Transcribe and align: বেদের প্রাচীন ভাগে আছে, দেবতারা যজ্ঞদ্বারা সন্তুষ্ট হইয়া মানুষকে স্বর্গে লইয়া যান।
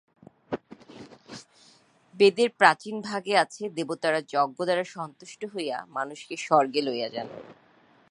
বেদের 2.15 2.49
প্রাচীন 2.59 2.95
ভাগে 3.01 3.33
আছে, 3.37 3.63
দেবতারা 3.69 4.19
যজ্ঞদ্বারা 4.33 4.85
সন্তুষ্ট 4.95 5.41
হইয়া 5.53 5.77
মানুষকে 5.89 6.35
স্বর্গে 6.37 6.81
লইয়া 6.81 7.09
যান। 7.09 7.27